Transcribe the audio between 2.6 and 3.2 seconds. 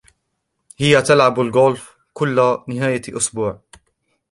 نهاية